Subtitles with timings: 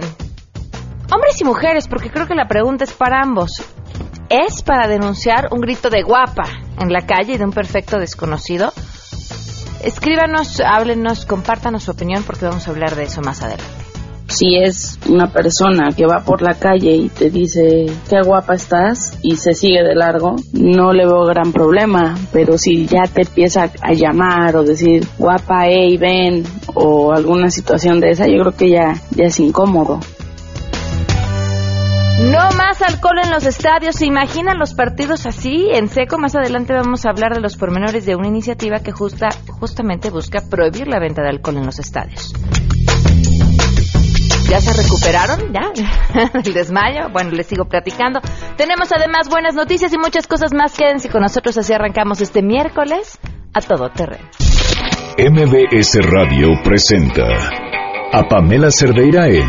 [0.00, 3.62] Hombres y mujeres, porque creo que la pregunta es para ambos.
[4.30, 6.44] ¿Es para denunciar un grito de guapa
[6.78, 8.72] en la calle de un perfecto desconocido?
[9.84, 13.81] Escríbanos, háblenos, compártanos su opinión porque vamos a hablar de eso más adelante
[14.32, 19.18] si es una persona que va por la calle y te dice qué guapa estás
[19.22, 23.70] y se sigue de largo, no le veo gran problema, pero si ya te empieza
[23.80, 28.70] a llamar o decir guapa, hey, ven o alguna situación de esa, yo creo que
[28.70, 30.00] ya, ya es incómodo.
[32.20, 33.96] No más alcohol en los estadios.
[33.96, 35.68] ¿Se imaginan los partidos así?
[35.72, 39.30] En seco, más adelante vamos a hablar de los pormenores de una iniciativa que justa,
[39.58, 42.32] justamente busca prohibir la venta de alcohol en los estadios.
[44.52, 45.50] ¿Ya se recuperaron?
[45.50, 45.72] ¿Ya?
[46.44, 47.08] ¿El desmayo?
[47.10, 48.20] Bueno, les sigo platicando.
[48.58, 50.76] Tenemos además buenas noticias y muchas cosas más.
[50.76, 53.18] Quédense con nosotros así arrancamos este miércoles
[53.54, 54.28] a todo terreno.
[55.16, 57.24] MBS Radio presenta
[58.12, 59.48] a Pamela Cerdeira en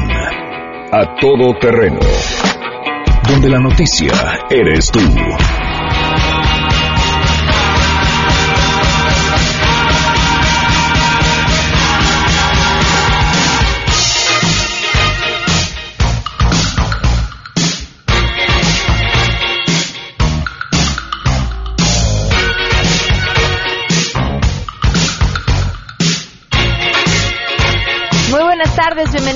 [0.93, 1.99] A Todo Terreno,
[3.27, 4.13] donde la noticia
[4.49, 5.01] eres tú.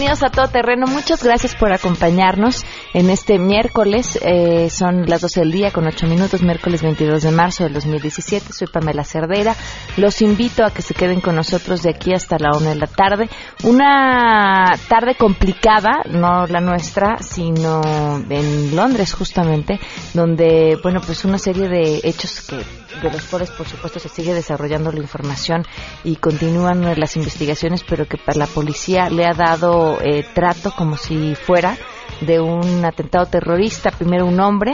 [0.07, 0.87] Bienvenidos a Todo Terreno.
[0.87, 2.63] Muchas gracias por acompañarnos
[2.97, 4.17] en este miércoles.
[4.23, 8.51] Eh, son las 12 del día con 8 minutos, miércoles 22 de marzo del 2017.
[8.51, 9.55] Soy Pamela Cerdera.
[9.97, 12.87] Los invito a que se queden con nosotros de aquí hasta la 1 de la
[12.87, 13.29] tarde.
[13.63, 17.81] Una tarde complicada, no la nuestra, sino
[18.29, 19.79] en Londres justamente,
[20.15, 22.57] donde, bueno, pues una serie de hechos que
[22.97, 25.63] de los cuales por supuesto se sigue desarrollando la información
[26.03, 30.97] y continúan las investigaciones, pero que para la policía le ha dado eh, trato como
[30.97, 31.77] si fuera
[32.21, 33.91] de un atentado terrorista.
[33.91, 34.71] Primero un hombre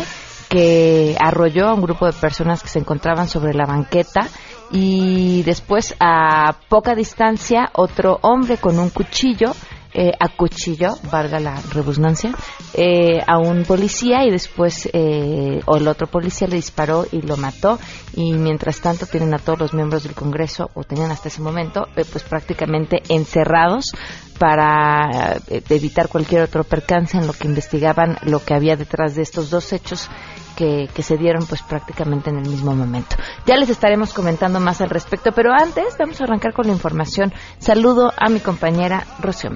[0.49, 4.27] que arrolló a un grupo de personas que se encontraban sobre la banqueta
[4.71, 9.53] y después a poca distancia otro hombre con un cuchillo
[9.93, 12.33] eh, acuchilló, valga la redundancia,
[12.75, 17.37] eh, a un policía y después eh, o el otro policía le disparó y lo
[17.37, 17.77] mató
[18.15, 21.87] y mientras tanto tienen a todos los miembros del Congreso o tenían hasta ese momento
[21.95, 23.93] eh, pues prácticamente encerrados
[24.39, 25.37] para
[25.69, 29.71] evitar cualquier otro percance en lo que investigaban lo que había detrás de estos dos
[29.71, 30.09] hechos
[30.55, 33.15] que, que, se dieron pues prácticamente en el mismo momento.
[33.45, 37.33] Ya les estaremos comentando más al respecto, pero antes vamos a arrancar con la información.
[37.57, 39.51] Saludo a mi compañera Rocío.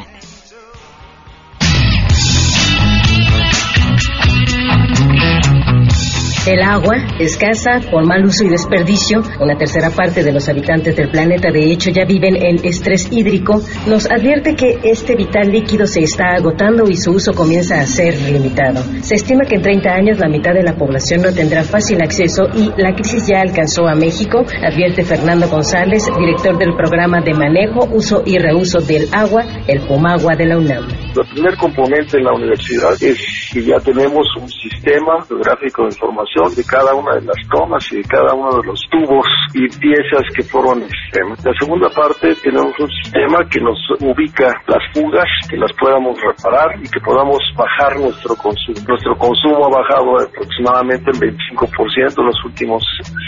[6.47, 11.09] El agua, escasa, con mal uso y desperdicio, una tercera parte de los habitantes del
[11.09, 16.03] planeta de hecho ya viven en estrés hídrico, nos advierte que este vital líquido se
[16.03, 18.81] está agotando y su uso comienza a ser limitado.
[19.01, 22.47] Se estima que en 30 años la mitad de la población no tendrá fácil acceso
[22.55, 27.89] y la crisis ya alcanzó a México, advierte Fernando González, director del programa de manejo,
[27.91, 31.06] uso y reuso del agua, el POMAGUA de la UNAM.
[31.21, 36.53] El primer componente en la universidad es que ya tenemos un sistema geográfico de información
[36.55, 40.21] de cada una de las tomas y de cada uno de los tubos y piezas
[40.35, 41.35] que forman el sistema.
[41.43, 46.77] La segunda parte tenemos un sistema que nos ubica las fugas, que las podamos reparar
[46.83, 48.77] y que podamos bajar nuestro consumo.
[48.87, 52.83] Nuestro consumo ha bajado aproximadamente en 25% en los últimos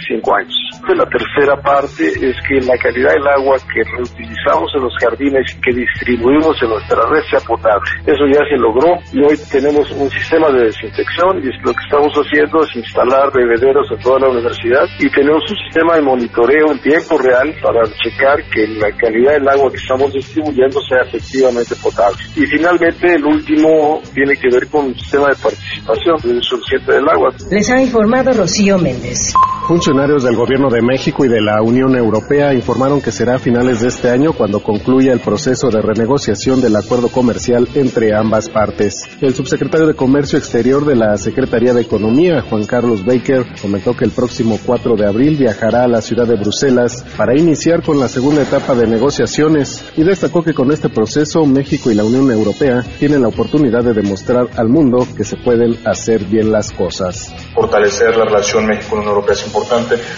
[0.07, 0.68] cinco años.
[0.87, 5.61] La tercera parte es que la calidad del agua que reutilizamos en los jardines y
[5.61, 7.85] que distribuimos en nuestra red sea potable.
[8.05, 12.11] Eso ya se logró y hoy tenemos un sistema de desinfección y lo que estamos
[12.15, 16.81] haciendo es instalar bebederos en toda la universidad y tenemos un sistema de monitoreo en
[16.81, 22.17] tiempo real para checar que la calidad del agua que estamos distribuyendo sea efectivamente potable.
[22.35, 27.07] Y finalmente el último tiene que ver con un sistema de participación del suficiente del
[27.07, 27.29] agua.
[27.51, 29.33] Les ha informado Rocío Méndez.
[29.69, 33.81] Funcionarios del Gobierno de México y de la Unión Europea informaron que será a finales
[33.81, 39.03] de este año cuando concluya el proceso de renegociación del acuerdo comercial entre ambas partes.
[39.21, 44.05] El subsecretario de Comercio Exterior de la Secretaría de Economía, Juan Carlos Baker, comentó que
[44.05, 48.07] el próximo 4 de abril viajará a la ciudad de Bruselas para iniciar con la
[48.07, 52.83] segunda etapa de negociaciones y destacó que con este proceso México y la Unión Europea
[52.97, 57.31] tienen la oportunidad de demostrar al mundo que se pueden hacer bien las cosas.
[57.53, 59.58] Fortalecer la relación México-Unión Europea es importante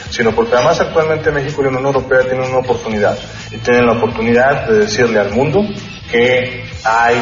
[0.09, 3.17] sino porque además actualmente México y la Unión Europea tienen una oportunidad
[3.51, 5.61] y tienen la oportunidad de decirle al mundo
[6.11, 7.15] que hay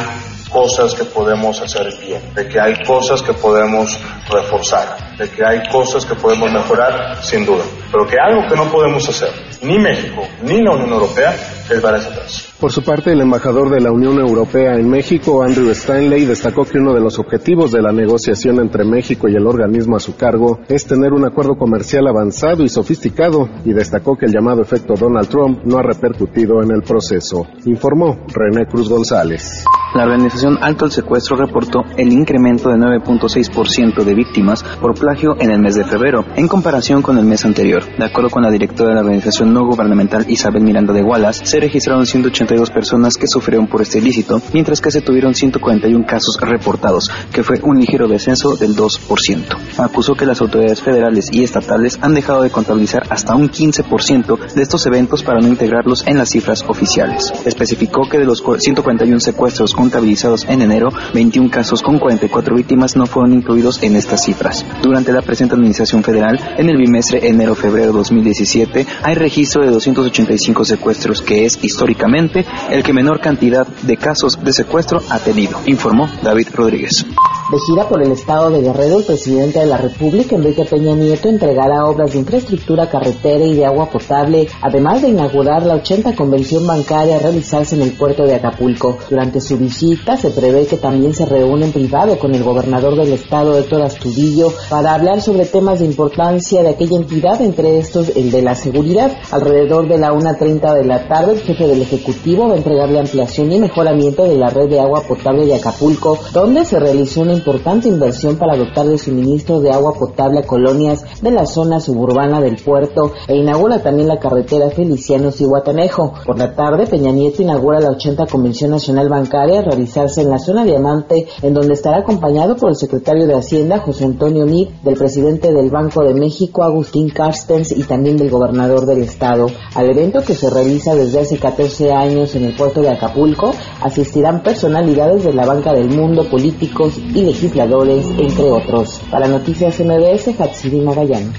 [0.50, 5.62] cosas que podemos hacer bien, de que hay cosas que podemos reforzar, de que hay
[5.68, 9.30] cosas que podemos mejorar, sin duda, pero que algo que no podemos hacer,
[9.62, 11.34] ni México ni la Unión Europea,
[11.68, 12.49] es dar ese atrás.
[12.60, 16.76] Por su parte, el embajador de la Unión Europea en México, Andrew Stanley, destacó que
[16.76, 20.60] uno de los objetivos de la negociación entre México y el organismo a su cargo
[20.68, 25.28] es tener un acuerdo comercial avanzado y sofisticado y destacó que el llamado efecto Donald
[25.28, 27.46] Trump no ha repercutido en el proceso.
[27.64, 29.64] Informó René Cruz González.
[29.94, 35.50] La organización Alto al Secuestro reportó el incremento de 9.6% de víctimas por plagio en
[35.50, 37.82] el mes de febrero, en comparación con el mes anterior.
[37.98, 41.58] De acuerdo con la directora de la organización no gubernamental Isabel Miranda de Wallace, se
[41.58, 42.06] registraron
[42.50, 47.42] 182 personas que sufrieron por este ilícito, mientras que se tuvieron 141 casos reportados, que
[47.42, 49.44] fue un ligero descenso del 2%.
[49.78, 54.62] Acusó que las autoridades federales y estatales han dejado de contabilizar hasta un 15% de
[54.62, 57.32] estos eventos para no integrarlos en las cifras oficiales.
[57.44, 63.06] Especificó que de los 141 secuestros contabilizados en enero, 21 casos con 44 víctimas no
[63.06, 64.64] fueron incluidos en estas cifras.
[64.82, 71.22] Durante la presente administración federal, en el bimestre enero-febrero 2017, hay registro de 285 secuestros,
[71.22, 72.39] que es históricamente
[72.70, 77.06] el que menor cantidad de casos de secuestro ha tenido, informó David Rodríguez.
[77.50, 81.28] De gira por el estado de Guerrero, el presidente de la República, Enrique Peña Nieto,
[81.28, 86.64] entregará obras de infraestructura carretera y de agua potable, además de inaugurar la 80 convención
[86.64, 88.98] bancaria a realizarse en el puerto de Acapulco.
[89.10, 93.14] Durante su visita se prevé que también se reúne en privado con el gobernador del
[93.14, 98.30] estado, Héctor Astudillo, para hablar sobre temas de importancia de aquella entidad, entre estos el
[98.30, 99.10] de la seguridad.
[99.32, 103.00] Alrededor de la 1.30 de la tarde, el jefe del Ejecutivo va a entregar la
[103.00, 107.32] ampliación y mejoramiento de la red de agua potable de Acapulco, donde se realizó una
[107.32, 112.40] importante inversión para dotar de suministro de agua potable a colonias de la zona suburbana
[112.40, 116.12] del puerto e inaugura también la carretera Felicianos y Guatanejo.
[116.24, 120.38] Por la tarde, Peña Nieto inaugura la 80 Convención Nacional Bancaria a realizarse en la
[120.38, 124.96] zona Diamante, en donde estará acompañado por el secretario de Hacienda, José Antonio Mid, del
[124.96, 129.46] presidente del Banco de México, Agustín Carstens, y también del gobernador del estado.
[129.74, 134.42] Al evento que se realiza desde hace 14 años en el puerto de Acapulco, asistirán
[134.42, 139.00] personalidades de la banca del mundo, políticos y legisladores, entre otros.
[139.10, 141.34] Para Noticias MBS, Hatsiri Magallanes.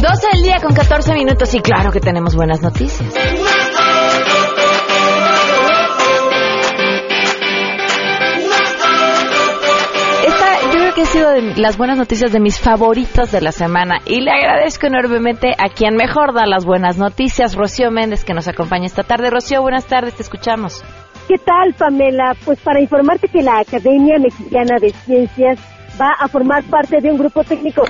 [0.00, 3.12] 12 del día con 14 minutos y claro que tenemos buenas noticias.
[10.98, 14.32] Que ha sido de las buenas noticias de mis favoritas de la semana y le
[14.32, 19.04] agradezco enormemente a quien mejor da las buenas noticias, Rocío Méndez, que nos acompaña esta
[19.04, 19.30] tarde.
[19.30, 20.82] Rocío, buenas tardes, te escuchamos.
[21.28, 22.34] ¿Qué tal, Pamela?
[22.44, 25.60] Pues para informarte que la Academia Mexicana de Ciencias
[26.00, 27.82] va a formar parte de un grupo técnico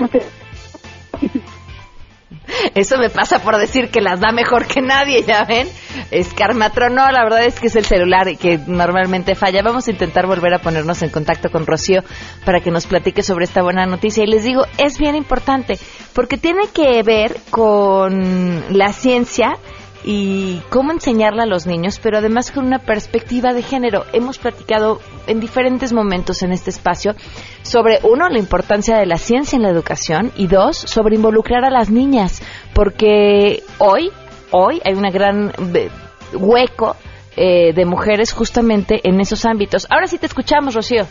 [2.75, 5.67] Eso me pasa por decir que las da mejor que nadie, ¿ya ven?
[6.11, 9.61] Es Karmatron, no, la verdad es que es el celular que normalmente falla.
[9.61, 12.01] Vamos a intentar volver a ponernos en contacto con Rocío
[12.45, 14.23] para que nos platique sobre esta buena noticia.
[14.23, 15.77] Y les digo, es bien importante
[16.13, 19.57] porque tiene que ver con la ciencia
[20.03, 24.05] y cómo enseñarla a los niños, pero además con una perspectiva de género.
[24.13, 27.15] Hemos platicado en diferentes momentos en este espacio
[27.61, 31.69] sobre, uno, la importancia de la ciencia en la educación y dos, sobre involucrar a
[31.69, 32.41] las niñas,
[32.73, 34.11] porque hoy,
[34.51, 35.89] hoy hay una gran eh,
[36.33, 36.95] hueco
[37.35, 39.87] eh, de mujeres justamente en esos ámbitos.
[39.89, 41.05] Ahora sí te escuchamos, Rocío.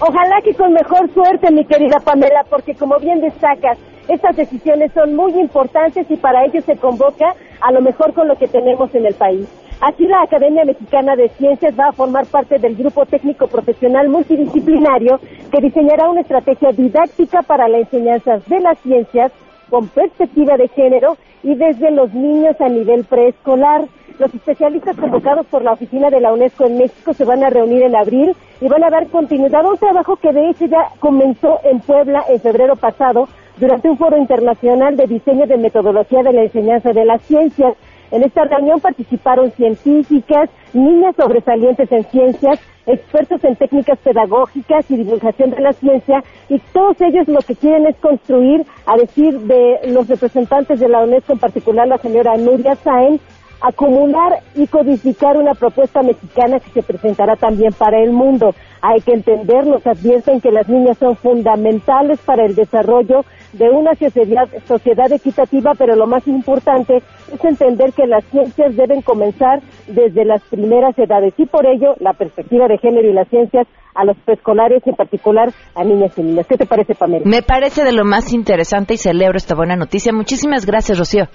[0.00, 5.14] Ojalá que con mejor suerte, mi querida Pamela, porque como bien destacas, estas decisiones son
[5.14, 9.06] muy importantes y para ello se convoca a lo mejor con lo que tenemos en
[9.06, 9.48] el país.
[9.80, 15.18] Así la Academia Mexicana de Ciencias va a formar parte del grupo técnico profesional multidisciplinario
[15.50, 19.32] que diseñará una estrategia didáctica para la enseñanza de las ciencias
[19.70, 23.82] con perspectiva de género y desde los niños a nivel preescolar.
[24.18, 27.82] Los especialistas convocados por la oficina de la UNESCO en México se van a reunir
[27.82, 31.58] en abril y van a dar continuidad a un trabajo que de hecho ya comenzó
[31.64, 36.42] en Puebla en febrero pasado durante un foro internacional de diseño de metodología de la
[36.42, 37.74] enseñanza de las ciencias.
[38.10, 45.50] En esta reunión participaron científicas, niñas sobresalientes en ciencias, expertos en técnicas pedagógicas y divulgación
[45.50, 50.08] de la ciencia, y todos ellos lo que quieren es construir, a decir de los
[50.08, 53.20] representantes de la UNESCO, en particular la señora Nuria Sáenz,
[53.60, 58.54] acumular y codificar una propuesta mexicana que se presentará también para el mundo.
[58.82, 63.94] Hay que entender, nos advierten que las niñas son fundamentales para el desarrollo de una
[63.94, 70.24] sociedad, sociedad equitativa, pero lo más importante es entender que las ciencias deben comenzar desde
[70.24, 74.16] las primeras edades y por ello la perspectiva de género y las ciencias a los
[74.18, 76.46] preescolares, en particular a niñas y niñas.
[76.48, 77.24] ¿Qué te parece, Pamela?
[77.24, 80.12] Me parece de lo más interesante y celebro esta buena noticia.
[80.12, 81.28] Muchísimas gracias, Rocío.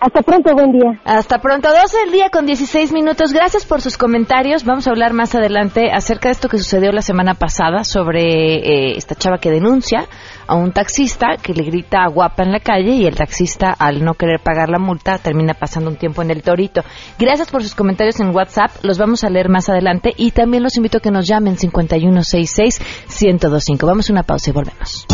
[0.00, 1.00] Hasta pronto, buen día.
[1.04, 3.32] Hasta pronto, 12 del día con 16 minutos.
[3.32, 4.64] Gracias por sus comentarios.
[4.64, 8.96] Vamos a hablar más adelante acerca de esto que sucedió la semana pasada sobre eh,
[8.96, 10.06] esta chava que denuncia
[10.46, 14.12] a un taxista que le grita guapa en la calle y el taxista al no
[14.14, 16.82] querer pagar la multa termina pasando un tiempo en el torito.
[17.18, 18.70] Gracias por sus comentarios en WhatsApp.
[18.82, 23.86] Los vamos a leer más adelante y también los invito a que nos llamen 5166-1025.
[23.86, 25.06] Vamos a una pausa y volvemos.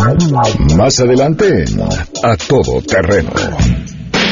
[0.76, 1.64] Más adelante,
[2.22, 3.30] a todo terreno.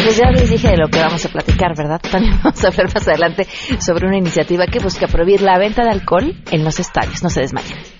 [0.02, 2.00] Pues ya les dije de lo que vamos a platicar, ¿verdad?
[2.00, 3.46] También vamos a hablar más adelante
[3.78, 7.22] sobre una iniciativa que busca prohibir la venta de alcohol en los estadios.
[7.22, 7.99] No se desmayen.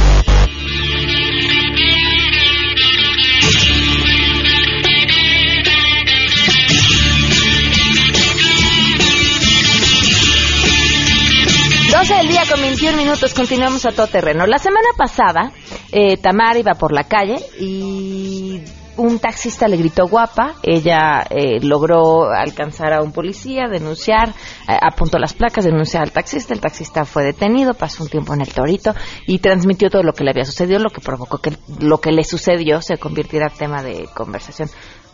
[12.01, 14.47] 12 del día con 21 minutos, continuamos a todo terreno.
[14.47, 15.51] La semana pasada,
[15.91, 18.59] eh, Tamara iba por la calle y
[18.97, 25.19] un taxista le gritó guapa, ella eh, logró alcanzar a un policía, denunciar, eh, apuntó
[25.19, 28.95] las placas, denunciar al taxista, el taxista fue detenido, pasó un tiempo en el torito
[29.27, 32.23] y transmitió todo lo que le había sucedido, lo que provocó que lo que le
[32.23, 34.69] sucedió se convirtiera en tema de conversación.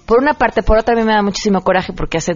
[0.05, 2.35] Por una parte, por otra a mí me da muchísimo coraje porque hace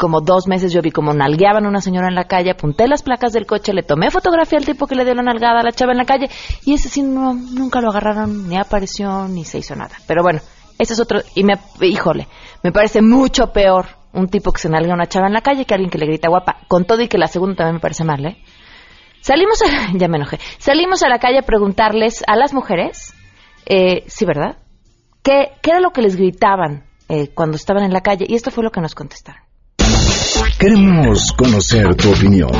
[0.00, 3.02] como dos meses yo vi como nalgueaban a una señora en la calle, apunté las
[3.02, 5.72] placas del coche, le tomé fotografía al tipo que le dio la nalgada a la
[5.72, 6.30] chava en la calle
[6.64, 9.94] y ese sí no, nunca lo agarraron, ni apareció, ni se hizo nada.
[10.06, 10.40] Pero bueno,
[10.78, 12.28] ese es otro, y me, híjole,
[12.62, 15.66] me parece mucho peor un tipo que se nalga a una chava en la calle
[15.66, 18.02] que alguien que le grita guapa, con todo y que la segunda también me parece
[18.02, 18.38] mal, ¿eh?
[19.20, 23.12] Salimos a, ya me enojé, salimos a la calle a preguntarles a las mujeres,
[23.66, 24.56] eh, sí, ¿verdad?
[25.22, 28.24] ¿Qué, ¿Qué era lo que les gritaban eh, cuando estaban en la calle?
[28.26, 29.49] Y esto fue lo que nos contestaron.
[30.58, 32.50] Queremos conocer tu opinión.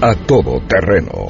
[0.00, 1.26] A todo terreno.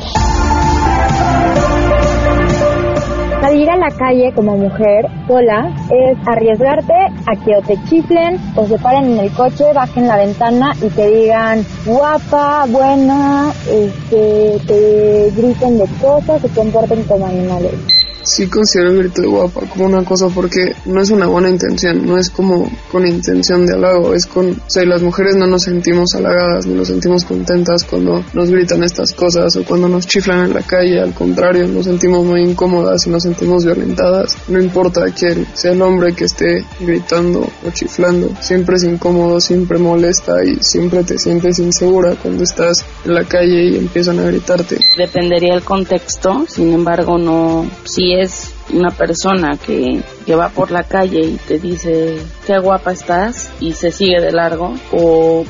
[3.40, 6.92] Salir a la calle como mujer sola es arriesgarte
[7.26, 10.88] a que o te chiflen o se paren en el coche, bajen la ventana y
[10.90, 18.92] te digan guapa, buena, este, te griten de cosas, se comporten como animales sí considero
[18.92, 23.06] de guapa como una cosa porque no es una buena intención, no es como con
[23.06, 26.88] intención de halago, es con, o sea, las mujeres no nos sentimos halagadas ni nos
[26.88, 31.14] sentimos contentas cuando nos gritan estas cosas o cuando nos chiflan en la calle, al
[31.14, 36.14] contrario, nos sentimos muy incómodas y nos sentimos violentadas, no importa quién sea el hombre
[36.14, 42.14] que esté gritando o chiflando, siempre es incómodo, siempre molesta y siempre te sientes insegura
[42.22, 44.78] cuando estás en la calle y empiezan a gritarte.
[44.96, 50.82] Dependería el contexto, sin embargo no, si es una persona que, que va por la
[50.82, 55.44] calle y te dice qué guapa estás y se sigue de largo o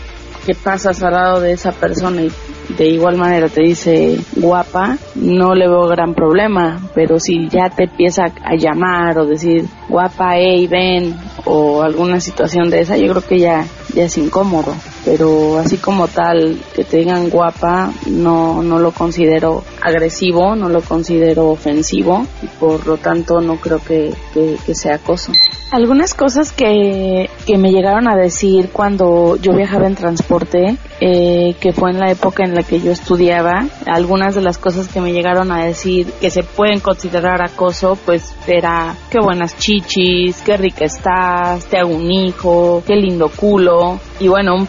[0.46, 2.30] que pasas al lado de esa persona y
[2.76, 7.84] de igual manera te dice guapa, no le veo gran problema, pero si ya te
[7.84, 13.26] empieza a llamar o decir guapa, hey, ven, o alguna situación de esa, yo creo
[13.26, 14.74] que ya, ya es incómodo.
[15.04, 20.82] Pero así como tal, que te digan guapa, no, no lo considero agresivo, no lo
[20.82, 25.32] considero ofensivo y por lo tanto no creo que, que sea acoso.
[25.70, 31.74] Algunas cosas que, que, me llegaron a decir cuando yo viajaba en transporte, eh, que
[31.74, 35.12] fue en la época en la que yo estudiaba, algunas de las cosas que me
[35.12, 40.86] llegaron a decir que se pueden considerar acoso, pues era qué buenas chichis, qué rica
[40.86, 44.00] estás, te hago un hijo, qué lindo culo.
[44.20, 44.66] Y bueno, un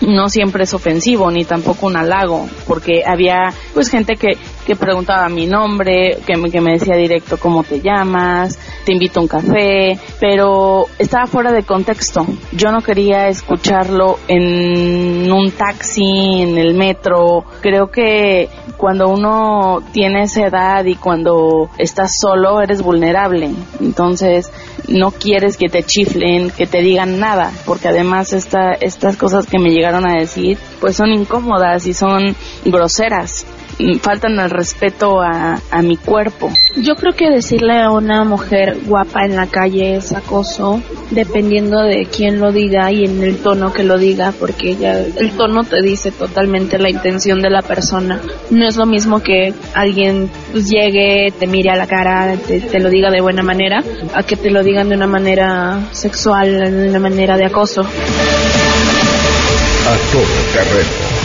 [0.00, 4.36] no siempre es ofensivo ni tampoco un halago, porque había pues gente que,
[4.66, 9.20] que preguntaba mi nombre, que me, que me decía directo cómo te llamas, te invito
[9.20, 12.26] a un café, pero estaba fuera de contexto.
[12.52, 17.44] Yo no quería escucharlo en un taxi, en el metro.
[17.60, 23.50] Creo que cuando uno tiene esa edad y cuando estás solo eres vulnerable.
[23.80, 24.52] Entonces
[24.88, 29.58] no quieres que te chiflen, que te digan nada, porque además esta, estas cosas que
[29.58, 33.46] me llegaron a decir pues son incómodas y son groseras
[34.00, 36.50] faltan el respeto a, a, mi cuerpo.
[36.76, 42.06] Yo creo que decirle a una mujer guapa en la calle es acoso, dependiendo de
[42.06, 45.82] quién lo diga y en el tono que lo diga, porque ya el tono te
[45.82, 48.20] dice totalmente la intención de la persona.
[48.50, 52.80] No es lo mismo que alguien pues, llegue, te mire a la cara, te, te
[52.80, 53.82] lo diga de buena manera,
[54.14, 57.84] a que te lo digan de una manera sexual, de una manera de acoso.
[59.94, 61.24] A todo terreno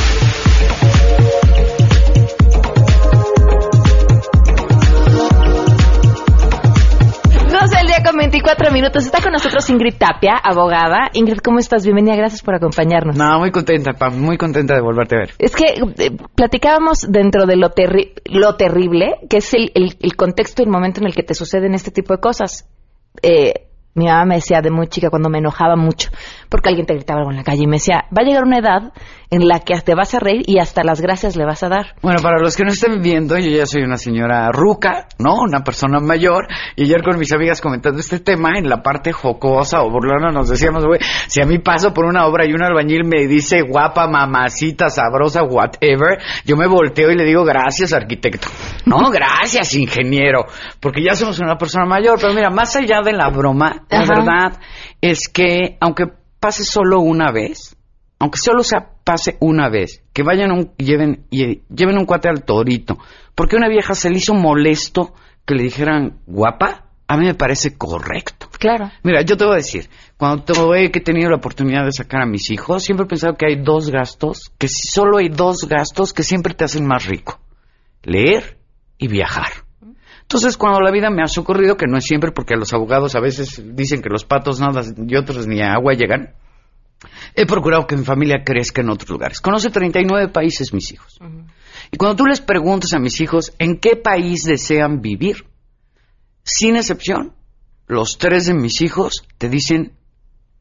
[7.90, 9.06] día con 24 minutos.
[9.06, 11.10] Está con nosotros Ingrid Tapia, abogada.
[11.14, 11.84] Ingrid, ¿cómo estás?
[11.84, 13.18] Bienvenida, gracias por acompañarnos.
[13.18, 15.32] No, muy contenta, Pam, muy contenta de volverte a ver.
[15.40, 20.16] Es que eh, platicábamos dentro de lo, terri lo terrible, que es el, el, el
[20.16, 22.70] contexto y el momento en el que te suceden este tipo de cosas.
[23.24, 26.12] Eh, mi mamá me decía de muy chica cuando me enojaba mucho
[26.50, 28.58] porque alguien te gritaba algo en la calle y me decía, va a llegar una
[28.58, 28.92] edad
[29.32, 31.96] en la que te vas a reír y hasta las gracias le vas a dar.
[32.02, 35.42] Bueno, para los que no estén viendo, yo ya soy una señora ruca, ¿no?
[35.42, 36.48] Una persona mayor.
[36.76, 40.50] Y ayer con mis amigas comentando este tema, en la parte jocosa o burlona nos
[40.50, 44.08] decíamos, güey, si a mí paso por una obra y un albañil me dice guapa,
[44.08, 48.48] mamacita, sabrosa, whatever, yo me volteo y le digo gracias, arquitecto.
[48.86, 50.46] No, gracias, ingeniero.
[50.80, 52.18] Porque ya somos una persona mayor.
[52.20, 54.60] Pero mira, más allá de la broma, la verdad
[55.02, 57.76] es que, aunque pase solo una vez,
[58.20, 62.44] aunque solo sea pase una vez, que vayan un, lleven, y, lleven un cuate al
[62.44, 62.98] torito,
[63.36, 65.14] porque una vieja se le hizo molesto
[65.46, 68.48] que le dijeran guapa, a mí me parece correcto.
[68.60, 68.92] Claro.
[69.04, 72.52] Mira, yo te voy a decir, cuando he tenido la oportunidad de sacar a mis
[72.52, 76.24] hijos, siempre he pensado que hay dos gastos, que si solo hay dos gastos que
[76.24, 77.40] siempre te hacen más rico.
[78.04, 78.60] Leer
[78.98, 79.69] y viajar.
[80.30, 83.20] Entonces, cuando la vida me ha socorrido, que no es siempre, porque los abogados a
[83.20, 86.36] veces dicen que los patos nada y otros ni a agua llegan,
[87.34, 89.42] he procurado que mi familia crezca en otros lugares.
[89.42, 91.18] Conoce 39 países mis hijos.
[91.20, 91.46] Uh -huh.
[91.92, 95.48] Y cuando tú les preguntas a mis hijos en qué país desean vivir,
[96.44, 97.34] sin excepción,
[97.88, 99.94] los tres de mis hijos te dicen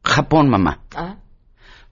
[0.03, 0.81] Japón, mamá.
[0.95, 1.17] Ah.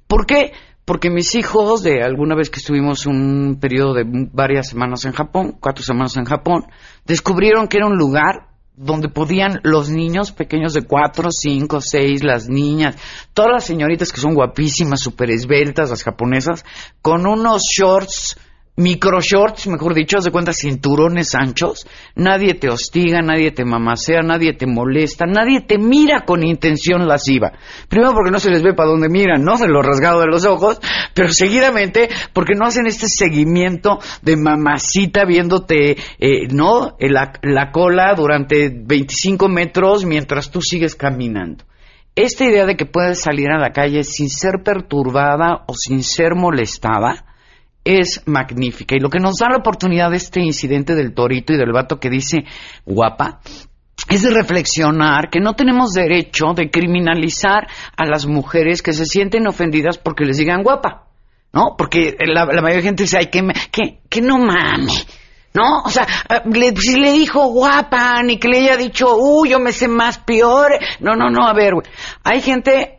[0.08, 0.54] ¿Por qué?
[0.88, 5.58] Porque mis hijos, de alguna vez que estuvimos un periodo de varias semanas en Japón,
[5.60, 6.68] cuatro semanas en Japón,
[7.06, 12.48] descubrieron que era un lugar donde podían los niños pequeños de cuatro, cinco, seis, las
[12.48, 12.96] niñas,
[13.34, 16.64] todas las señoritas que son guapísimas, súper esbeltas, las japonesas,
[17.02, 18.40] con unos shorts,
[18.78, 24.54] micro shorts, mejor dicho, de cuenta cinturones anchos, nadie te hostiga, nadie te mamacea, nadie
[24.54, 27.54] te molesta, nadie te mira con intención lasciva.
[27.90, 29.58] Primero porque no se les ve para dónde miran, ¿no?
[29.58, 30.80] De lo rasgado de los ojos,
[31.16, 36.96] pero seguidamente porque no hacen este seguimiento de mamacita viéndote, eh, ¿no?
[37.00, 41.66] La, la cola durante 25 metros mientras tú sigues caminando.
[42.16, 46.36] Esta idea de que puedes salir a la calle sin ser perturbada o sin ser
[46.36, 47.27] molestada,
[47.88, 48.96] es magnífica.
[48.96, 52.00] Y lo que nos da la oportunidad de este incidente del torito y del vato
[52.00, 52.44] que dice
[52.86, 53.40] guapa,
[54.10, 59.48] es de reflexionar que no tenemos derecho de criminalizar a las mujeres que se sienten
[59.48, 61.06] ofendidas porque les digan guapa.
[61.54, 61.76] ¿No?
[61.78, 65.08] Porque la, mayoría de gente dice, ay, que, que, que no mames.
[65.54, 65.82] ¿No?
[65.86, 66.06] O sea,
[66.46, 70.20] le, si le dijo guapa, ni que le haya dicho, uy, yo me sé más
[70.20, 70.74] peor.
[71.00, 71.88] No, no, no, a ver, güey.
[72.24, 72.97] Hay gente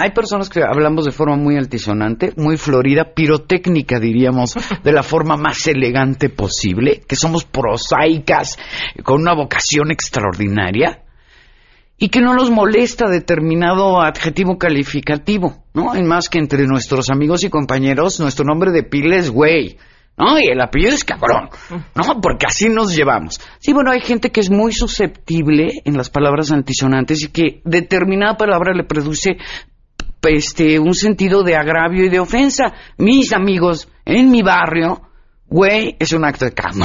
[0.00, 5.36] hay personas que hablamos de forma muy altisonante, muy florida, pirotécnica, diríamos, de la forma
[5.36, 8.56] más elegante posible, que somos prosaicas,
[9.02, 11.02] con una vocación extraordinaria,
[11.98, 15.90] y que no nos molesta determinado adjetivo calificativo, ¿no?
[15.90, 19.78] Hay más que entre nuestros amigos y compañeros, nuestro nombre de pila es güey.
[20.16, 20.38] ¿no?
[20.38, 22.20] Y el apellido es cabrón, ¿no?
[22.20, 23.40] Porque así nos llevamos.
[23.60, 28.36] Sí, bueno, hay gente que es muy susceptible en las palabras antisonantes y que determinada
[28.36, 29.36] palabra le produce
[30.22, 32.74] este, un sentido de agravio y de ofensa.
[32.96, 35.02] Mis amigos, en mi barrio,
[35.46, 36.84] güey, es un acto de cariño,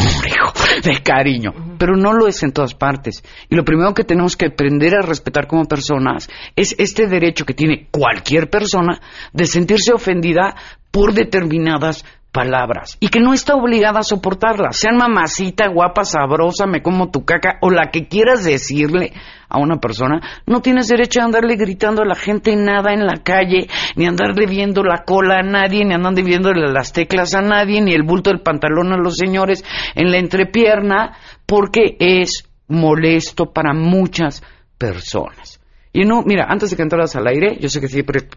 [0.83, 3.23] de cariño, pero no lo es en todas partes.
[3.49, 7.53] Y lo primero que tenemos que aprender a respetar como personas es este derecho que
[7.53, 9.01] tiene cualquier persona
[9.33, 10.55] de sentirse ofendida
[10.91, 14.75] por determinadas palabras y que no está obligada a soportarlas.
[14.75, 19.13] Sean mamacita, guapa, sabrosa, me como tu caca o la que quieras decirle
[19.47, 23.21] a una persona, no tienes derecho a andarle gritando a la gente nada en la
[23.23, 27.79] calle, ni andarle viendo la cola a nadie, ni andarle viéndole las teclas a nadie,
[27.79, 31.15] ni el bulto del pantalón a los señores en la entrepierna,
[31.45, 34.41] porque es molesto para muchas
[34.79, 35.62] personas.
[35.95, 38.27] Y no, mira, antes de que entraras al aire, yo sé que siempre,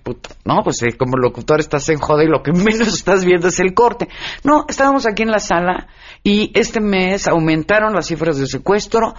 [0.45, 3.59] no, pues eh, como locutor estás en joda y lo que menos estás viendo es
[3.61, 4.09] el corte.
[4.45, 5.89] No, estábamos aquí en la sala
[6.23, 9.15] y este mes aumentaron las cifras de secuestro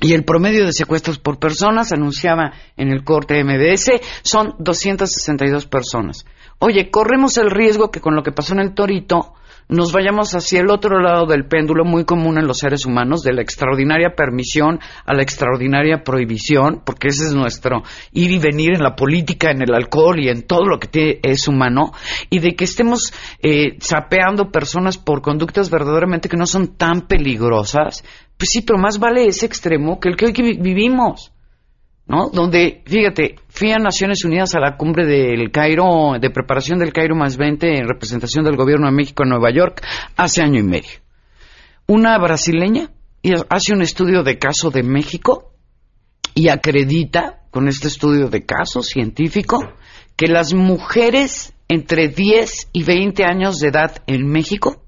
[0.00, 5.66] y el promedio de secuestros por persona, se anunciaba en el corte MBS, son 262
[5.66, 6.26] personas.
[6.60, 9.34] Oye, corremos el riesgo que con lo que pasó en el Torito,
[9.68, 13.32] nos vayamos hacia el otro lado del péndulo muy común en los seres humanos, de
[13.32, 18.82] la extraordinaria permisión a la extraordinaria prohibición, porque ese es nuestro ir y venir en
[18.82, 21.92] la política, en el alcohol y en todo lo que es humano,
[22.30, 28.04] y de que estemos eh, sapeando personas por conductas verdaderamente que no son tan peligrosas,
[28.36, 31.33] pues sí, pero más vale ese extremo que el que hoy vivimos.
[32.06, 32.28] ¿No?
[32.28, 37.16] Donde, fíjate, fui a Naciones Unidas a la cumbre del Cairo, de preparación del Cairo
[37.16, 39.82] más 20 en representación del gobierno de México en Nueva York
[40.16, 41.00] hace año y medio.
[41.86, 42.90] Una brasileña
[43.48, 45.52] hace un estudio de caso de México
[46.34, 49.60] y acredita con este estudio de caso científico
[50.16, 54.84] que las mujeres entre 10 y 20 años de edad en México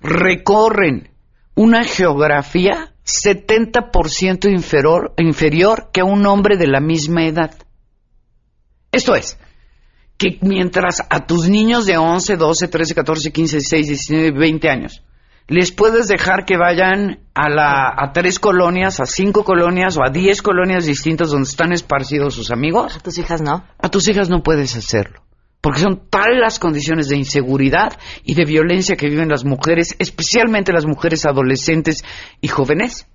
[0.00, 1.10] recorren
[1.54, 7.54] una geografía 70% inferior, inferior que un hombre de la misma edad.
[8.92, 9.38] Esto es,
[10.16, 15.02] que mientras a tus niños de 11, 12, 13, 14, 15, 16, 19, 20 años
[15.50, 20.10] les puedes dejar que vayan a, la, a tres colonias, a cinco colonias o a
[20.10, 22.96] diez colonias distintas donde están esparcidos sus amigos.
[22.96, 23.64] A tus hijas no.
[23.76, 25.22] A tus hijas no puedes hacerlo.
[25.60, 30.72] Porque son tal las condiciones de inseguridad y de violencia que viven las mujeres, especialmente
[30.72, 32.02] las mujeres adolescentes
[32.40, 33.06] y jóvenes,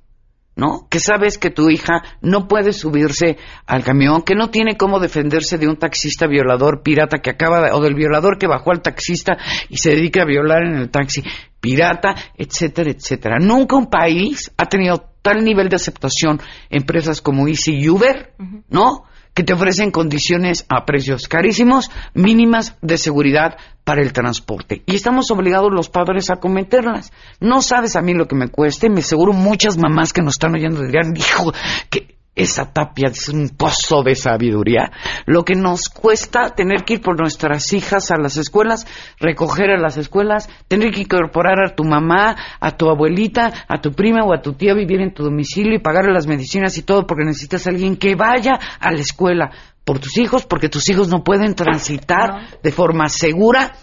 [0.55, 0.87] ¿no?
[0.89, 5.57] Que sabes que tu hija no puede subirse al camión, que no tiene cómo defenderse
[5.57, 9.37] de un taxista violador pirata que acaba, o del violador que bajó al taxista
[9.69, 11.23] y se dedica a violar en el taxi
[11.59, 13.37] pirata, etcétera, etcétera.
[13.39, 18.33] Nunca un país ha tenido tal nivel de aceptación empresas como Easy y Uber,
[18.69, 19.05] ¿no?
[19.35, 24.81] Que te ofrecen condiciones a precios carísimos, mínimas de seguridad para el transporte.
[24.87, 27.11] Y estamos obligados los padres a cometerlas.
[27.41, 30.55] No sabes a mí lo que me cueste, me seguro muchas mamás que nos están
[30.55, 31.51] oyendo dirán, hijo,
[31.89, 34.91] que esa tapia es un pozo de sabiduría.
[35.25, 38.85] Lo que nos cuesta tener que ir por nuestras hijas a las escuelas,
[39.19, 43.93] recoger a las escuelas, tener que incorporar a tu mamá, a tu abuelita, a tu
[43.93, 46.83] prima o a tu tía a vivir en tu domicilio y pagarle las medicinas y
[46.83, 49.51] todo porque necesitas a alguien que vaya a la escuela
[49.85, 53.75] por tus hijos, porque tus hijos no pueden transitar de forma segura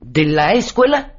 [0.00, 1.14] de la escuela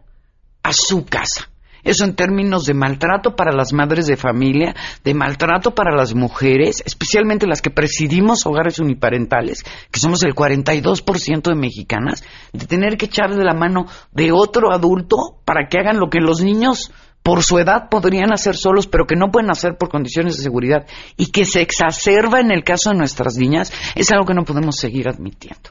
[0.63, 1.49] a su casa.
[1.87, 6.83] Eso en términos de maltrato para las madres de familia, de maltrato para las mujeres,
[6.85, 13.05] especialmente las que presidimos hogares uniparentales, que somos el 42% de mexicanas, de tener que
[13.05, 16.91] echar de la mano de otro adulto para que hagan lo que los niños
[17.23, 20.85] por su edad podrían hacer solos, pero que no pueden hacer por condiciones de seguridad
[21.15, 24.75] y que se exacerba en el caso de nuestras niñas, es algo que no podemos
[24.75, 25.69] seguir admitiendo.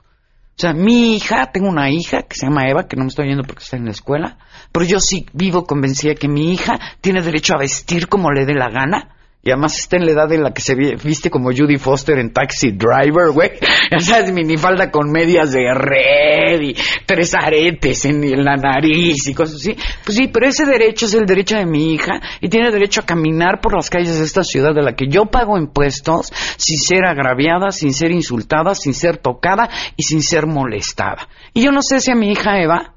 [0.56, 3.26] O sea, mi hija, tengo una hija que se llama Eva, que no me estoy
[3.26, 4.38] oyendo porque está en la escuela,
[4.72, 8.54] pero yo sí vivo convencida que mi hija tiene derecho a vestir como le dé
[8.54, 9.15] la gana.
[9.46, 12.32] Y además está en la edad en la que se viste como Judy Foster en
[12.32, 13.52] Taxi Driver, güey.
[13.96, 19.28] O sea, es minifalda con medias de red y tres aretes en, en, la nariz
[19.28, 19.76] y cosas así.
[20.04, 23.06] Pues sí, pero ese derecho es el derecho de mi hija y tiene derecho a
[23.06, 27.04] caminar por las calles de esta ciudad de la que yo pago impuestos sin ser
[27.04, 31.28] agraviada, sin ser insultada, sin ser tocada y sin ser molestada.
[31.54, 32.94] Y yo no sé si a mi hija Eva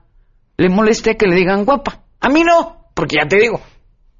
[0.58, 2.02] le moleste que le digan guapa.
[2.20, 3.62] A mí no, porque ya te digo,